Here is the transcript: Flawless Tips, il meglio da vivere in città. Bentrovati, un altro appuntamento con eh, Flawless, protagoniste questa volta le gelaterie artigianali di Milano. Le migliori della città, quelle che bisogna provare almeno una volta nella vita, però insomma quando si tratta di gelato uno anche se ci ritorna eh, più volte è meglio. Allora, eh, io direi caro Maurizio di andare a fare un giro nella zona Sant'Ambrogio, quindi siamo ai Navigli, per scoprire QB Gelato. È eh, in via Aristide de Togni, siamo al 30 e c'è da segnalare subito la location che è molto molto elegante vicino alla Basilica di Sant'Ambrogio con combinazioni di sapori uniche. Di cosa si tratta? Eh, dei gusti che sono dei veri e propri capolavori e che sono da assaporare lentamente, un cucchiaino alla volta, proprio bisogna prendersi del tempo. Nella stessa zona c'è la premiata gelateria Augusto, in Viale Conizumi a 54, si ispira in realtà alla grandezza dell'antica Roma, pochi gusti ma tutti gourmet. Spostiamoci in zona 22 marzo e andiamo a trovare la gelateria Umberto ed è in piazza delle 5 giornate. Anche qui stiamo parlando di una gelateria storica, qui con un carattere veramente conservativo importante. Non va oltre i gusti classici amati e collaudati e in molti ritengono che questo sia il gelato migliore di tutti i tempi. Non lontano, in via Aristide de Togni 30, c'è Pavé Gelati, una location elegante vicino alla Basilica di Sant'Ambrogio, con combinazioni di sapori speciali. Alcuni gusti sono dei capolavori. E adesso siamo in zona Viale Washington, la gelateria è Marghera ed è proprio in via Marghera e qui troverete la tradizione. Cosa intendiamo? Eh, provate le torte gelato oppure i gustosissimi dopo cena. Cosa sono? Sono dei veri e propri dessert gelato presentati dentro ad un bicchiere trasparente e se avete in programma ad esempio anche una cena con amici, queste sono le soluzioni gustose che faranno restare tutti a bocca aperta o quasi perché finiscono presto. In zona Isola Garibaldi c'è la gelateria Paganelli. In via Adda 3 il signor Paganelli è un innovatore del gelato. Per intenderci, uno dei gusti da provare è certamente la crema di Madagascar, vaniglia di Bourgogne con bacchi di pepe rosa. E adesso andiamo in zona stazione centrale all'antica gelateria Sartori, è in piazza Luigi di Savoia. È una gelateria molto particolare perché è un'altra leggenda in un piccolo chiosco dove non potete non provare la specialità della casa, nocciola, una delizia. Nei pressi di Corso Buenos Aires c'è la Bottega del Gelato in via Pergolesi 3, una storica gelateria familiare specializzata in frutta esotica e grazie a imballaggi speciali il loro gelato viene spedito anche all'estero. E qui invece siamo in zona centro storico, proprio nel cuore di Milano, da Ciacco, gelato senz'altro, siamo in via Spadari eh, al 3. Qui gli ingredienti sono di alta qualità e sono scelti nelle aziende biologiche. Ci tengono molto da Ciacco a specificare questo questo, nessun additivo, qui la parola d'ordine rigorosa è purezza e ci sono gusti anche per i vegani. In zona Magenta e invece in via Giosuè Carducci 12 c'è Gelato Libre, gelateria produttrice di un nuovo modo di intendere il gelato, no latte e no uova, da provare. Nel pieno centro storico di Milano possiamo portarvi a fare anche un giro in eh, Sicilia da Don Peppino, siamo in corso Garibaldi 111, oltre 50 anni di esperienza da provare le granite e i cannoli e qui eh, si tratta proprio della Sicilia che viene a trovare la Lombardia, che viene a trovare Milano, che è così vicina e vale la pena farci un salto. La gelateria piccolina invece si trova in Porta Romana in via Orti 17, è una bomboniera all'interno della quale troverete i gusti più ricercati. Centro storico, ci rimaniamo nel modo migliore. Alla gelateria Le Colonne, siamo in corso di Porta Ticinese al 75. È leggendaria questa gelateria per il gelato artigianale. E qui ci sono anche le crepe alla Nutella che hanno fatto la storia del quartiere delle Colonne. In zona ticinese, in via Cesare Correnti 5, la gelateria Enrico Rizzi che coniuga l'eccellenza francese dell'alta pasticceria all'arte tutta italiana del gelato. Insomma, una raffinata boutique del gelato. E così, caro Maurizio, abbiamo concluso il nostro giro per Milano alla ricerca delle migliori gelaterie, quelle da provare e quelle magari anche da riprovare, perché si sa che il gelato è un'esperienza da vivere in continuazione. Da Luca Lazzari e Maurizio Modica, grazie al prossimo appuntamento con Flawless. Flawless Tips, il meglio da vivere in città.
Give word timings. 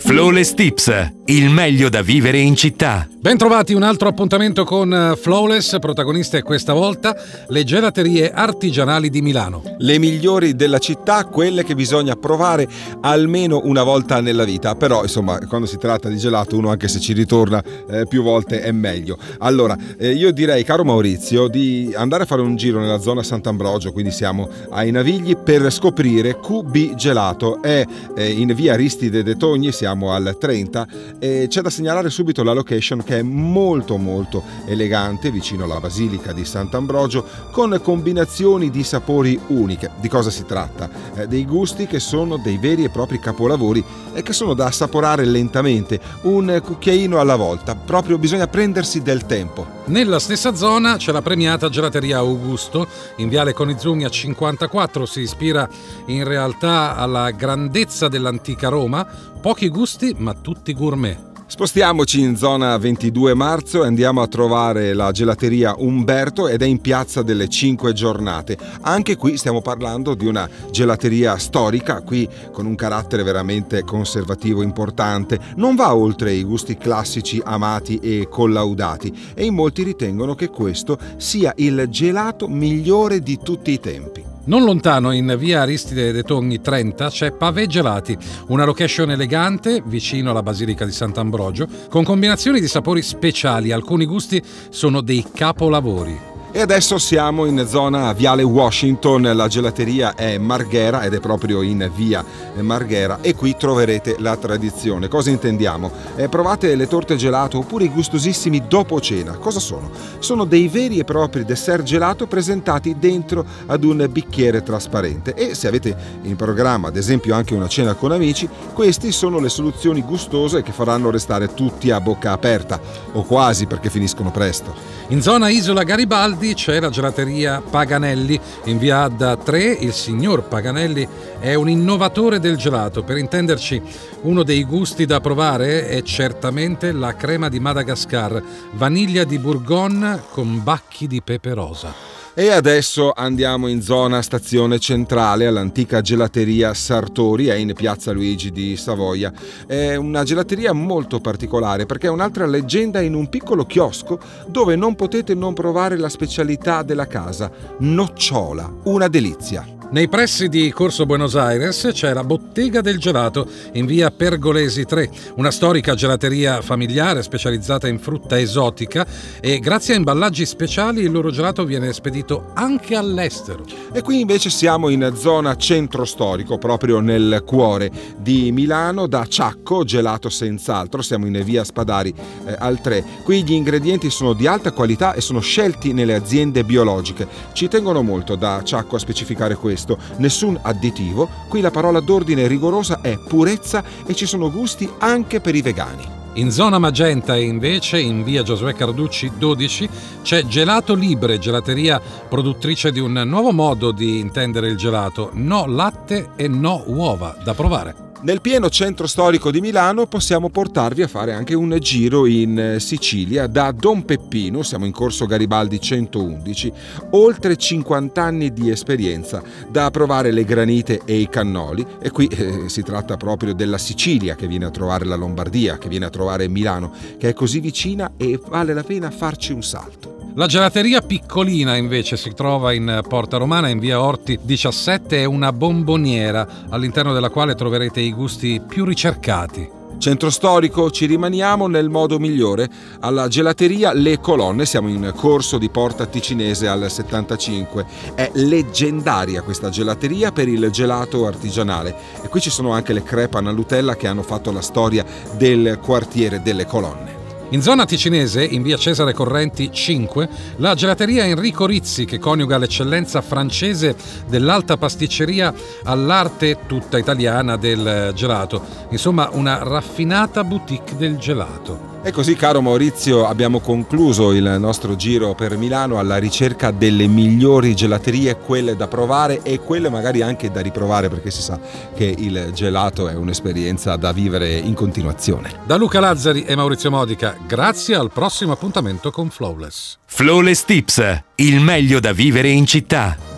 Flawless 0.00 0.54
Tips, 0.54 0.88
il 1.30 1.48
meglio 1.48 1.88
da 1.88 2.02
vivere 2.02 2.38
in 2.38 2.56
città. 2.56 3.06
Bentrovati, 3.20 3.74
un 3.74 3.82
altro 3.82 4.08
appuntamento 4.08 4.64
con 4.64 4.92
eh, 4.92 5.14
Flawless, 5.14 5.78
protagoniste 5.78 6.42
questa 6.42 6.72
volta 6.72 7.14
le 7.48 7.64
gelaterie 7.64 8.32
artigianali 8.32 9.10
di 9.10 9.20
Milano. 9.20 9.62
Le 9.76 9.98
migliori 9.98 10.56
della 10.56 10.78
città, 10.78 11.26
quelle 11.26 11.62
che 11.62 11.74
bisogna 11.74 12.16
provare 12.16 12.66
almeno 13.02 13.60
una 13.64 13.82
volta 13.82 14.22
nella 14.22 14.44
vita, 14.44 14.74
però 14.74 15.02
insomma 15.02 15.38
quando 15.46 15.66
si 15.66 15.76
tratta 15.76 16.08
di 16.08 16.16
gelato 16.16 16.56
uno 16.56 16.70
anche 16.70 16.88
se 16.88 16.98
ci 16.98 17.12
ritorna 17.12 17.62
eh, 17.90 18.06
più 18.06 18.22
volte 18.22 18.62
è 18.62 18.72
meglio. 18.72 19.18
Allora, 19.40 19.76
eh, 19.98 20.12
io 20.12 20.32
direi 20.32 20.64
caro 20.64 20.82
Maurizio 20.82 21.46
di 21.46 21.92
andare 21.94 22.22
a 22.22 22.26
fare 22.26 22.40
un 22.40 22.56
giro 22.56 22.80
nella 22.80 23.00
zona 23.00 23.22
Sant'Ambrogio, 23.22 23.92
quindi 23.92 24.12
siamo 24.12 24.48
ai 24.70 24.90
Navigli, 24.90 25.36
per 25.36 25.70
scoprire 25.70 26.40
QB 26.40 26.94
Gelato. 26.94 27.60
È 27.60 27.84
eh, 28.16 28.30
in 28.30 28.54
via 28.54 28.72
Aristide 28.72 29.22
de 29.22 29.36
Togni, 29.36 29.72
siamo 29.72 30.12
al 30.12 30.36
30 30.40 31.18
e 31.20 31.46
c'è 31.48 31.60
da 31.60 31.70
segnalare 31.70 32.10
subito 32.10 32.42
la 32.42 32.54
location 32.54 33.04
che 33.04 33.18
è 33.18 33.22
molto 33.22 33.98
molto 33.98 34.42
elegante 34.66 35.30
vicino 35.30 35.64
alla 35.64 35.78
Basilica 35.78 36.32
di 36.32 36.44
Sant'Ambrogio 36.44 37.24
con 37.52 37.78
combinazioni 37.82 38.70
di 38.70 38.82
sapori 38.82 39.38
uniche. 39.48 39.90
Di 40.00 40.08
cosa 40.08 40.30
si 40.30 40.44
tratta? 40.46 40.88
Eh, 41.14 41.28
dei 41.28 41.44
gusti 41.44 41.86
che 41.86 42.00
sono 42.00 42.38
dei 42.38 42.56
veri 42.56 42.84
e 42.84 42.88
propri 42.88 43.20
capolavori 43.20 43.84
e 44.14 44.22
che 44.22 44.32
sono 44.32 44.54
da 44.54 44.66
assaporare 44.66 45.24
lentamente, 45.24 46.00
un 46.22 46.60
cucchiaino 46.64 47.20
alla 47.20 47.36
volta, 47.36 47.76
proprio 47.76 48.18
bisogna 48.18 48.48
prendersi 48.48 49.02
del 49.02 49.26
tempo. 49.26 49.79
Nella 49.90 50.20
stessa 50.20 50.54
zona 50.54 50.98
c'è 50.98 51.10
la 51.10 51.20
premiata 51.20 51.68
gelateria 51.68 52.18
Augusto, 52.18 52.86
in 53.16 53.28
Viale 53.28 53.52
Conizumi 53.52 54.04
a 54.04 54.08
54, 54.08 55.04
si 55.04 55.22
ispira 55.22 55.68
in 56.06 56.22
realtà 56.22 56.94
alla 56.94 57.32
grandezza 57.32 58.06
dell'antica 58.06 58.68
Roma, 58.68 59.04
pochi 59.40 59.68
gusti 59.68 60.14
ma 60.16 60.32
tutti 60.32 60.74
gourmet. 60.74 61.29
Spostiamoci 61.50 62.20
in 62.20 62.36
zona 62.36 62.78
22 62.78 63.34
marzo 63.34 63.82
e 63.82 63.86
andiamo 63.88 64.22
a 64.22 64.28
trovare 64.28 64.94
la 64.94 65.10
gelateria 65.10 65.74
Umberto 65.76 66.46
ed 66.46 66.62
è 66.62 66.64
in 66.64 66.80
piazza 66.80 67.22
delle 67.22 67.48
5 67.48 67.92
giornate. 67.92 68.56
Anche 68.82 69.16
qui 69.16 69.36
stiamo 69.36 69.60
parlando 69.60 70.14
di 70.14 70.26
una 70.26 70.48
gelateria 70.70 71.36
storica, 71.38 72.02
qui 72.02 72.26
con 72.52 72.66
un 72.66 72.76
carattere 72.76 73.24
veramente 73.24 73.82
conservativo 73.82 74.62
importante. 74.62 75.40
Non 75.56 75.74
va 75.74 75.92
oltre 75.92 76.32
i 76.32 76.44
gusti 76.44 76.76
classici 76.76 77.42
amati 77.44 77.98
e 77.98 78.28
collaudati 78.30 79.32
e 79.34 79.44
in 79.44 79.54
molti 79.54 79.82
ritengono 79.82 80.36
che 80.36 80.50
questo 80.50 80.96
sia 81.16 81.52
il 81.56 81.88
gelato 81.88 82.46
migliore 82.46 83.20
di 83.20 83.38
tutti 83.42 83.72
i 83.72 83.80
tempi. 83.80 84.29
Non 84.50 84.64
lontano, 84.64 85.12
in 85.12 85.36
via 85.38 85.60
Aristide 85.60 86.10
de 86.10 86.24
Togni 86.24 86.60
30, 86.60 87.08
c'è 87.08 87.30
Pavé 87.30 87.68
Gelati, 87.68 88.18
una 88.48 88.64
location 88.64 89.12
elegante 89.12 89.80
vicino 89.86 90.30
alla 90.30 90.42
Basilica 90.42 90.84
di 90.84 90.90
Sant'Ambrogio, 90.90 91.68
con 91.88 92.02
combinazioni 92.02 92.58
di 92.58 92.66
sapori 92.66 93.00
speciali. 93.00 93.70
Alcuni 93.70 94.06
gusti 94.06 94.42
sono 94.70 95.02
dei 95.02 95.24
capolavori. 95.32 96.29
E 96.52 96.60
adesso 96.60 96.98
siamo 96.98 97.44
in 97.44 97.64
zona 97.68 98.12
Viale 98.12 98.42
Washington, 98.42 99.22
la 99.22 99.46
gelateria 99.46 100.16
è 100.16 100.36
Marghera 100.36 101.04
ed 101.04 101.14
è 101.14 101.20
proprio 101.20 101.62
in 101.62 101.88
via 101.94 102.24
Marghera 102.56 103.18
e 103.20 103.36
qui 103.36 103.56
troverete 103.56 104.16
la 104.18 104.36
tradizione. 104.36 105.06
Cosa 105.06 105.30
intendiamo? 105.30 105.92
Eh, 106.16 106.28
provate 106.28 106.74
le 106.74 106.88
torte 106.88 107.14
gelato 107.14 107.58
oppure 107.58 107.84
i 107.84 107.90
gustosissimi 107.90 108.66
dopo 108.66 109.00
cena. 109.00 109.36
Cosa 109.36 109.60
sono? 109.60 109.92
Sono 110.18 110.44
dei 110.44 110.66
veri 110.66 110.98
e 110.98 111.04
propri 111.04 111.44
dessert 111.44 111.84
gelato 111.84 112.26
presentati 112.26 112.96
dentro 112.98 113.46
ad 113.66 113.84
un 113.84 114.08
bicchiere 114.10 114.64
trasparente 114.64 115.34
e 115.34 115.54
se 115.54 115.68
avete 115.68 115.96
in 116.22 116.34
programma 116.34 116.88
ad 116.88 116.96
esempio 116.96 117.32
anche 117.32 117.54
una 117.54 117.68
cena 117.68 117.94
con 117.94 118.10
amici, 118.10 118.48
queste 118.72 119.12
sono 119.12 119.38
le 119.38 119.50
soluzioni 119.50 120.02
gustose 120.02 120.64
che 120.64 120.72
faranno 120.72 121.10
restare 121.10 121.54
tutti 121.54 121.92
a 121.92 122.00
bocca 122.00 122.32
aperta 122.32 122.80
o 123.12 123.22
quasi 123.22 123.66
perché 123.66 123.88
finiscono 123.88 124.32
presto. 124.32 124.98
In 125.10 125.22
zona 125.22 125.48
Isola 125.48 125.84
Garibaldi 125.84 126.38
c'è 126.48 126.80
la 126.80 126.88
gelateria 126.88 127.60
Paganelli. 127.60 128.40
In 128.64 128.78
via 128.78 129.02
Adda 129.02 129.36
3 129.36 129.62
il 129.62 129.92
signor 129.92 130.44
Paganelli 130.44 131.06
è 131.38 131.54
un 131.54 131.68
innovatore 131.68 132.40
del 132.40 132.56
gelato. 132.56 133.02
Per 133.02 133.16
intenderci, 133.16 133.80
uno 134.22 134.42
dei 134.42 134.64
gusti 134.64 135.06
da 135.06 135.20
provare 135.20 135.88
è 135.88 136.02
certamente 136.02 136.92
la 136.92 137.14
crema 137.14 137.48
di 137.48 137.60
Madagascar, 137.60 138.42
vaniglia 138.72 139.24
di 139.24 139.38
Bourgogne 139.38 140.22
con 140.30 140.62
bacchi 140.62 141.06
di 141.06 141.22
pepe 141.22 141.54
rosa. 141.54 142.09
E 142.32 142.48
adesso 142.50 143.12
andiamo 143.12 143.66
in 143.66 143.82
zona 143.82 144.22
stazione 144.22 144.78
centrale 144.78 145.46
all'antica 145.46 146.00
gelateria 146.00 146.72
Sartori, 146.74 147.46
è 147.46 147.54
in 147.54 147.72
piazza 147.74 148.12
Luigi 148.12 148.52
di 148.52 148.76
Savoia. 148.76 149.32
È 149.66 149.96
una 149.96 150.22
gelateria 150.22 150.72
molto 150.72 151.18
particolare 151.18 151.86
perché 151.86 152.06
è 152.06 152.10
un'altra 152.10 152.46
leggenda 152.46 153.00
in 153.00 153.14
un 153.14 153.28
piccolo 153.28 153.66
chiosco 153.66 154.20
dove 154.46 154.76
non 154.76 154.94
potete 154.94 155.34
non 155.34 155.54
provare 155.54 155.96
la 155.96 156.08
specialità 156.08 156.84
della 156.84 157.08
casa, 157.08 157.50
nocciola, 157.78 158.72
una 158.84 159.08
delizia. 159.08 159.79
Nei 159.92 160.08
pressi 160.08 160.48
di 160.48 160.70
Corso 160.70 161.04
Buenos 161.04 161.34
Aires 161.34 161.88
c'è 161.90 162.12
la 162.12 162.22
Bottega 162.22 162.80
del 162.80 163.00
Gelato 163.00 163.48
in 163.72 163.86
via 163.86 164.12
Pergolesi 164.12 164.84
3, 164.84 165.10
una 165.34 165.50
storica 165.50 165.96
gelateria 165.96 166.62
familiare 166.62 167.24
specializzata 167.24 167.88
in 167.88 167.98
frutta 167.98 168.38
esotica 168.38 169.04
e 169.40 169.58
grazie 169.58 169.94
a 169.94 169.96
imballaggi 169.96 170.46
speciali 170.46 171.00
il 171.00 171.10
loro 171.10 171.32
gelato 171.32 171.64
viene 171.64 171.92
spedito 171.92 172.52
anche 172.54 172.94
all'estero. 172.94 173.64
E 173.92 174.00
qui 174.02 174.20
invece 174.20 174.48
siamo 174.48 174.90
in 174.90 175.10
zona 175.16 175.56
centro 175.56 176.04
storico, 176.04 176.56
proprio 176.56 177.00
nel 177.00 177.42
cuore 177.44 177.90
di 178.16 178.52
Milano, 178.52 179.08
da 179.08 179.26
Ciacco, 179.26 179.82
gelato 179.82 180.28
senz'altro, 180.28 181.02
siamo 181.02 181.26
in 181.26 181.42
via 181.44 181.64
Spadari 181.64 182.14
eh, 182.46 182.54
al 182.56 182.80
3. 182.80 183.04
Qui 183.24 183.42
gli 183.42 183.54
ingredienti 183.54 184.08
sono 184.08 184.34
di 184.34 184.46
alta 184.46 184.70
qualità 184.70 185.14
e 185.14 185.20
sono 185.20 185.40
scelti 185.40 185.92
nelle 185.92 186.14
aziende 186.14 186.62
biologiche. 186.62 187.26
Ci 187.52 187.66
tengono 187.66 188.02
molto 188.02 188.36
da 188.36 188.62
Ciacco 188.62 188.94
a 188.94 189.00
specificare 189.00 189.56
questo 189.56 189.78
questo, 189.80 189.98
nessun 190.16 190.58
additivo, 190.60 191.28
qui 191.48 191.60
la 191.60 191.70
parola 191.70 192.00
d'ordine 192.00 192.46
rigorosa 192.46 193.00
è 193.00 193.18
purezza 193.18 193.82
e 194.06 194.14
ci 194.14 194.26
sono 194.26 194.50
gusti 194.50 194.88
anche 194.98 195.40
per 195.40 195.54
i 195.54 195.62
vegani. 195.62 196.18
In 196.34 196.52
zona 196.52 196.78
Magenta 196.78 197.34
e 197.34 197.42
invece 197.42 197.98
in 197.98 198.22
via 198.22 198.42
Giosuè 198.42 198.74
Carducci 198.74 199.32
12 199.36 199.88
c'è 200.22 200.44
Gelato 200.44 200.94
Libre, 200.94 201.38
gelateria 201.38 202.00
produttrice 202.00 202.92
di 202.92 203.00
un 203.00 203.22
nuovo 203.26 203.50
modo 203.50 203.90
di 203.90 204.20
intendere 204.20 204.68
il 204.68 204.76
gelato, 204.76 205.30
no 205.34 205.66
latte 205.66 206.30
e 206.36 206.46
no 206.46 206.84
uova, 206.86 207.36
da 207.42 207.54
provare. 207.54 208.09
Nel 208.22 208.42
pieno 208.42 208.68
centro 208.68 209.06
storico 209.06 209.50
di 209.50 209.62
Milano 209.62 210.06
possiamo 210.06 210.50
portarvi 210.50 211.00
a 211.00 211.08
fare 211.08 211.32
anche 211.32 211.54
un 211.54 211.74
giro 211.80 212.26
in 212.26 212.58
eh, 212.58 212.78
Sicilia 212.78 213.46
da 213.46 213.72
Don 213.72 214.04
Peppino, 214.04 214.62
siamo 214.62 214.84
in 214.84 214.92
corso 214.92 215.24
Garibaldi 215.24 215.80
111, 215.80 216.72
oltre 217.12 217.56
50 217.56 218.22
anni 218.22 218.52
di 218.52 218.68
esperienza 218.68 219.42
da 219.70 219.90
provare 219.90 220.32
le 220.32 220.44
granite 220.44 221.00
e 221.06 221.16
i 221.16 221.30
cannoli 221.30 221.86
e 221.98 222.10
qui 222.10 222.26
eh, 222.26 222.68
si 222.68 222.82
tratta 222.82 223.16
proprio 223.16 223.54
della 223.54 223.78
Sicilia 223.78 224.34
che 224.34 224.46
viene 224.46 224.66
a 224.66 224.70
trovare 224.70 225.06
la 225.06 225.16
Lombardia, 225.16 225.78
che 225.78 225.88
viene 225.88 226.04
a 226.04 226.10
trovare 226.10 226.46
Milano, 226.46 226.92
che 227.16 227.30
è 227.30 227.32
così 227.32 227.58
vicina 227.60 228.12
e 228.18 228.38
vale 228.48 228.74
la 228.74 228.82
pena 228.82 229.10
farci 229.10 229.54
un 229.54 229.62
salto. 229.62 230.09
La 230.34 230.46
gelateria 230.46 231.00
piccolina 231.00 231.74
invece 231.74 232.16
si 232.16 232.32
trova 232.34 232.72
in 232.72 233.00
Porta 233.06 233.36
Romana 233.36 233.68
in 233.68 233.80
via 233.80 234.00
Orti 234.00 234.38
17, 234.40 235.22
è 235.22 235.24
una 235.24 235.52
bomboniera 235.52 236.46
all'interno 236.68 237.12
della 237.12 237.30
quale 237.30 237.56
troverete 237.56 238.00
i 238.00 238.12
gusti 238.12 238.62
più 238.66 238.84
ricercati. 238.84 239.68
Centro 239.98 240.30
storico, 240.30 240.90
ci 240.92 241.06
rimaniamo 241.06 241.66
nel 241.66 241.90
modo 241.90 242.20
migliore. 242.20 242.68
Alla 243.00 243.26
gelateria 243.26 243.92
Le 243.92 244.20
Colonne, 244.20 244.66
siamo 244.66 244.88
in 244.88 245.12
corso 245.16 245.58
di 245.58 245.68
Porta 245.68 246.06
Ticinese 246.06 246.68
al 246.68 246.88
75. 246.88 247.84
È 248.14 248.30
leggendaria 248.34 249.42
questa 249.42 249.68
gelateria 249.68 250.30
per 250.30 250.46
il 250.46 250.70
gelato 250.70 251.26
artigianale. 251.26 251.94
E 252.22 252.28
qui 252.28 252.40
ci 252.40 252.50
sono 252.50 252.70
anche 252.70 252.92
le 252.92 253.02
crepe 253.02 253.36
alla 253.36 253.50
Nutella 253.50 253.96
che 253.96 254.06
hanno 254.06 254.22
fatto 254.22 254.52
la 254.52 254.62
storia 254.62 255.04
del 255.36 255.78
quartiere 255.82 256.40
delle 256.40 256.66
Colonne. 256.66 257.19
In 257.52 257.62
zona 257.62 257.84
ticinese, 257.84 258.44
in 258.44 258.62
via 258.62 258.76
Cesare 258.76 259.12
Correnti 259.12 259.72
5, 259.72 260.28
la 260.58 260.76
gelateria 260.76 261.24
Enrico 261.24 261.66
Rizzi 261.66 262.04
che 262.04 262.20
coniuga 262.20 262.56
l'eccellenza 262.58 263.20
francese 263.22 263.96
dell'alta 264.28 264.76
pasticceria 264.76 265.52
all'arte 265.82 266.58
tutta 266.68 266.96
italiana 266.96 267.56
del 267.56 268.12
gelato. 268.14 268.64
Insomma, 268.90 269.30
una 269.32 269.64
raffinata 269.64 270.44
boutique 270.44 270.96
del 270.96 271.16
gelato. 271.16 271.89
E 272.02 272.12
così, 272.12 272.34
caro 272.34 272.62
Maurizio, 272.62 273.26
abbiamo 273.26 273.60
concluso 273.60 274.32
il 274.32 274.56
nostro 274.58 274.96
giro 274.96 275.34
per 275.34 275.58
Milano 275.58 275.98
alla 275.98 276.16
ricerca 276.16 276.70
delle 276.70 277.06
migliori 277.06 277.74
gelaterie, 277.74 278.38
quelle 278.38 278.74
da 278.74 278.88
provare 278.88 279.42
e 279.42 279.58
quelle 279.60 279.90
magari 279.90 280.22
anche 280.22 280.50
da 280.50 280.62
riprovare, 280.62 281.10
perché 281.10 281.30
si 281.30 281.42
sa 281.42 281.60
che 281.94 282.14
il 282.16 282.52
gelato 282.54 283.06
è 283.06 283.14
un'esperienza 283.14 283.96
da 283.96 284.12
vivere 284.12 284.50
in 284.56 284.72
continuazione. 284.72 285.52
Da 285.66 285.76
Luca 285.76 286.00
Lazzari 286.00 286.44
e 286.44 286.56
Maurizio 286.56 286.90
Modica, 286.90 287.36
grazie 287.46 287.96
al 287.96 288.10
prossimo 288.10 288.52
appuntamento 288.52 289.10
con 289.10 289.28
Flawless. 289.28 289.98
Flawless 290.06 290.64
Tips, 290.64 291.22
il 291.34 291.60
meglio 291.60 292.00
da 292.00 292.12
vivere 292.12 292.48
in 292.48 292.64
città. 292.64 293.29